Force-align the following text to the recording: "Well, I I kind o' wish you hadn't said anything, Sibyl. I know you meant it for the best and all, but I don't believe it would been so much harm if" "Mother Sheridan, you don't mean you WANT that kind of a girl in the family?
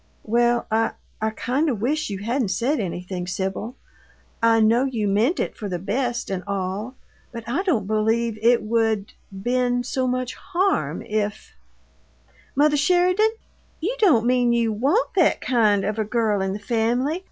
"Well, 0.23 0.65
I 0.71 0.93
I 1.21 1.29
kind 1.29 1.69
o' 1.69 1.75
wish 1.75 2.09
you 2.09 2.17
hadn't 2.17 2.47
said 2.49 2.79
anything, 2.79 3.27
Sibyl. 3.27 3.75
I 4.41 4.59
know 4.59 4.83
you 4.83 5.07
meant 5.07 5.39
it 5.39 5.55
for 5.55 5.69
the 5.69 5.77
best 5.77 6.31
and 6.31 6.43
all, 6.47 6.95
but 7.31 7.47
I 7.47 7.61
don't 7.61 7.85
believe 7.85 8.39
it 8.41 8.63
would 8.63 9.13
been 9.31 9.83
so 9.83 10.07
much 10.07 10.33
harm 10.33 11.03
if" 11.03 11.53
"Mother 12.55 12.77
Sheridan, 12.77 13.29
you 13.79 13.95
don't 13.99 14.25
mean 14.25 14.53
you 14.53 14.73
WANT 14.73 15.13
that 15.17 15.39
kind 15.39 15.85
of 15.85 15.99
a 15.99 16.03
girl 16.03 16.41
in 16.41 16.53
the 16.53 16.57
family? 16.57 17.19